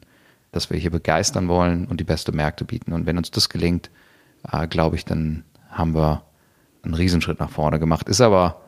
[0.54, 2.92] dass wir hier begeistern wollen und die beste Märkte bieten.
[2.92, 3.90] Und wenn uns das gelingt,
[4.50, 6.22] äh, glaube ich, dann haben wir
[6.82, 8.08] einen Riesenschritt nach vorne gemacht.
[8.08, 8.60] Ist aber,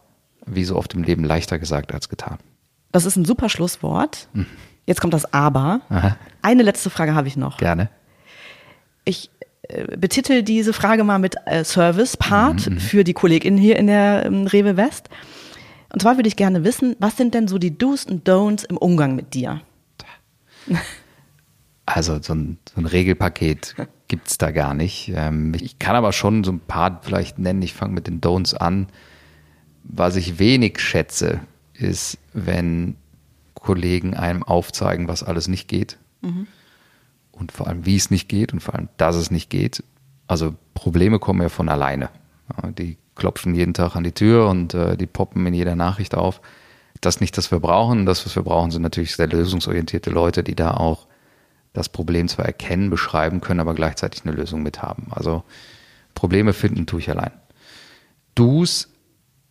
[0.46, 2.38] wie so oft im Leben, leichter gesagt als getan.
[2.92, 4.28] Das ist ein super Schlusswort.
[4.32, 4.46] Mhm.
[4.86, 5.80] Jetzt kommt das Aber.
[5.88, 6.16] Aha.
[6.42, 7.58] Eine letzte Frage habe ich noch.
[7.58, 7.88] Gerne.
[9.04, 9.30] Ich
[9.62, 12.78] äh, betitel diese Frage mal mit äh, Service-Part mhm.
[12.78, 15.08] für die KollegInnen hier in der ähm, Rewe West.
[15.92, 18.76] Und zwar würde ich gerne wissen, was sind denn so die Do's und Don'ts im
[18.76, 19.60] Umgang mit dir?
[21.86, 23.76] Also so ein, so ein Regelpaket
[24.08, 25.12] gibt es da gar nicht.
[25.14, 27.62] Ähm, ich kann aber schon so ein paar vielleicht nennen.
[27.62, 28.88] Ich fange mit den Don'ts an.
[29.84, 31.40] Was ich wenig schätze,
[31.72, 32.96] ist, wenn
[33.54, 35.98] Kollegen einem aufzeigen, was alles nicht geht.
[36.22, 36.46] Mhm.
[37.32, 39.84] Und vor allem, wie es nicht geht und vor allem, dass es nicht geht.
[40.26, 42.08] Also Probleme kommen ja von alleine.
[42.78, 46.40] Die klopfen jeden Tag an die Tür und äh, die poppen in jeder Nachricht auf.
[47.00, 48.06] Das nicht, das wir brauchen.
[48.06, 51.06] Das, was wir brauchen, sind natürlich sehr lösungsorientierte Leute, die da auch
[51.76, 55.08] das Problem zwar erkennen, beschreiben können, aber gleichzeitig eine Lösung mit haben.
[55.10, 55.44] Also
[56.14, 57.32] Probleme finden tue ich allein.
[58.34, 58.88] Dus,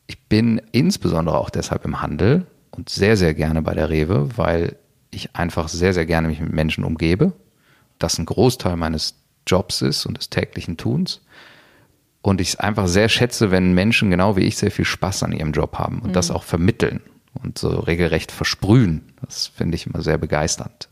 [0.08, 4.76] ich bin insbesondere auch deshalb im Handel, und sehr, sehr gerne bei der Rewe, weil
[5.12, 7.34] ich einfach sehr, sehr gerne mich mit Menschen umgebe.
[8.00, 9.16] Das ein Großteil meines
[9.48, 11.22] Jobs ist und des täglichen Tuns.
[12.22, 15.32] Und ich es einfach sehr schätze, wenn Menschen genau wie ich sehr viel Spaß an
[15.32, 16.14] ihrem Job haben und mhm.
[16.14, 17.02] das auch vermitteln
[17.42, 19.14] und so regelrecht versprühen.
[19.22, 20.90] Das finde ich immer sehr begeisternd.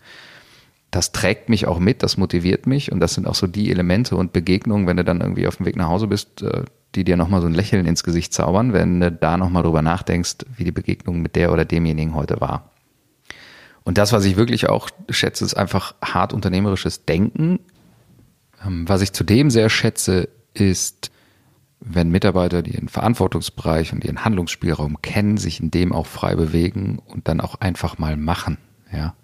[0.94, 4.16] Das trägt mich auch mit, das motiviert mich und das sind auch so die Elemente
[4.16, 7.18] und Begegnungen, wenn du dann irgendwie auf dem Weg nach Hause bist, äh, die dir
[7.18, 10.72] nochmal so ein Lächeln ins Gesicht zaubern, wenn du da nochmal drüber nachdenkst, wie die
[10.72, 12.70] Begegnung mit der oder demjenigen heute war.
[13.84, 17.58] Und das, was ich wirklich auch schätze, ist einfach hart unternehmerisches Denken.
[18.64, 21.10] Ähm, was ich zudem sehr schätze, ist,
[21.80, 27.00] wenn Mitarbeiter, die ihren Verantwortungsbereich und ihren Handlungsspielraum kennen, sich in dem auch frei bewegen
[27.00, 28.60] und dann auch einfach mal machen.
[28.94, 29.16] Ja.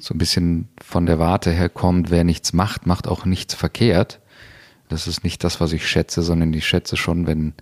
[0.00, 4.20] So ein bisschen von der Warte her kommt, wer nichts macht, macht auch nichts verkehrt.
[4.88, 7.54] Das ist nicht das, was ich schätze, sondern ich schätze schon, wenn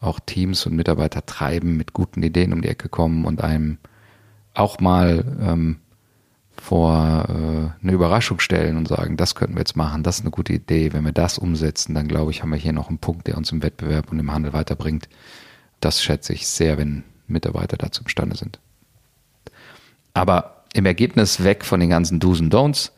[0.00, 3.78] auch Teams und Mitarbeiter treiben, mit guten Ideen um die Ecke kommen und einem
[4.54, 5.76] auch mal ähm,
[6.56, 10.30] vor äh, eine Überraschung stellen und sagen, das könnten wir jetzt machen, das ist eine
[10.30, 10.92] gute Idee.
[10.92, 13.52] Wenn wir das umsetzen, dann glaube ich, haben wir hier noch einen Punkt, der uns
[13.52, 15.08] im Wettbewerb und im Handel weiterbringt.
[15.80, 18.58] Das schätze ich sehr, wenn Mitarbeiter dazu imstande sind.
[20.14, 22.92] Aber im Ergebnis weg von den ganzen Do's und Don'ts.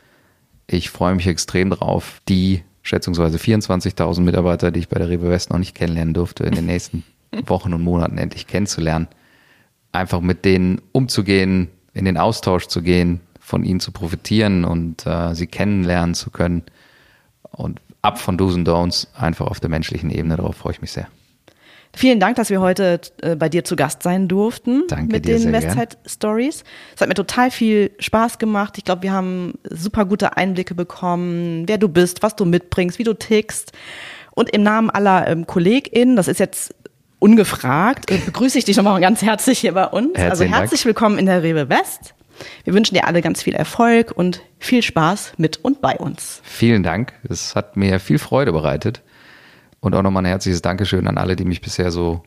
[0.66, 5.50] Ich freue mich extrem drauf, die schätzungsweise 24.000 Mitarbeiter, die ich bei der Rewe West
[5.50, 7.04] noch nicht kennenlernen durfte, in den nächsten
[7.46, 9.06] Wochen und Monaten endlich kennenzulernen.
[9.92, 15.34] Einfach mit denen umzugehen, in den Austausch zu gehen, von ihnen zu profitieren und äh,
[15.34, 16.64] sie kennenlernen zu können.
[17.42, 20.92] Und ab von Do's und Don'ts, einfach auf der menschlichen Ebene, darauf freue ich mich
[20.92, 21.08] sehr.
[21.94, 25.38] Vielen Dank, dass wir heute äh, bei dir zu Gast sein durften Danke mit dir
[25.38, 26.64] den Westside Stories.
[26.94, 28.78] Es hat mir total viel Spaß gemacht.
[28.78, 33.04] Ich glaube, wir haben super gute Einblicke bekommen, wer du bist, was du mitbringst, wie
[33.04, 33.72] du tickst.
[34.32, 36.74] Und im Namen aller ähm, KollegInnen, das ist jetzt
[37.18, 40.16] ungefragt, äh, begrüße ich dich nochmal ganz herzlich hier bei uns.
[40.16, 42.14] Herzlichen also herzlich willkommen in der Rewe West.
[42.64, 46.40] Wir wünschen dir alle ganz viel Erfolg und viel Spaß mit und bei uns.
[46.44, 47.12] Vielen Dank.
[47.28, 49.02] Es hat mir viel Freude bereitet.
[49.80, 52.22] Und auch nochmal ein herzliches Dankeschön an alle, die mich bisher so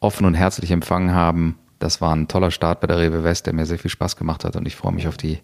[0.00, 1.58] offen und herzlich empfangen haben.
[1.78, 4.44] Das war ein toller Start bei der Rewe West, der mir sehr viel Spaß gemacht
[4.44, 5.38] hat und ich freue mich auf die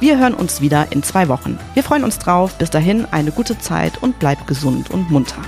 [0.01, 1.57] Wir hören uns wieder in zwei Wochen.
[1.75, 2.59] Wir freuen uns drauf.
[2.59, 5.41] Bis dahin eine gute Zeit und bleibt gesund und munter.